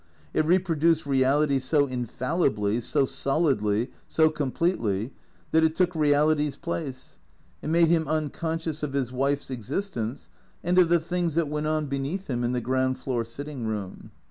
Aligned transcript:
It 0.33 0.45
reproduced 0.45 1.05
reality 1.05 1.59
so 1.59 1.85
infallibly, 1.85 2.79
so 2.81 3.05
solidly, 3.05 3.91
so 4.07 4.31
completely, 4.31 5.13
that 5.51 5.63
it 5.63 5.75
took 5.75 5.93
reality's 5.93 6.57
place; 6.57 7.19
it 7.61 7.69
made 7.69 7.89
him 7.89 8.05
uncon 8.05 8.31
scious 8.57 8.81
of 8.81 8.93
his 8.93 9.13
wife's 9.13 9.51
existence 9.51 10.31
and 10.63 10.79
of 10.79 10.89
the 10.89 10.99
things 10.99 11.35
that 11.35 11.49
went 11.49 11.67
on 11.67 11.85
beneath 11.85 12.31
him 12.31 12.43
in 12.43 12.51
the 12.51 12.59
ground 12.61 12.97
floor 12.97 13.23
sitting 13.23 13.67
room. 13.67 14.09